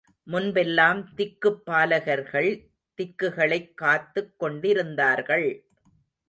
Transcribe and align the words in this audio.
முன்பெல்லாம் 0.27 1.09
திக்குப் 1.17 1.61
பாலகர்கள் 1.65 2.69
திக்குகளைக் 2.97 3.73
காத்துக் 3.73 4.39
கொண்டிருந்தார்கள். 4.39 5.65